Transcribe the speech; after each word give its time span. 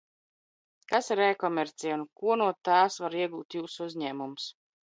Kas 0.91 1.09
ir 1.15 1.21
e-komercija 1.25 1.99
un 1.99 2.07
ko 2.21 2.39
no 2.43 2.49
tās 2.71 2.99
var 3.05 3.21
iegūt 3.23 3.59
Jūsu 3.59 3.89
uzņēmums? 3.91 4.53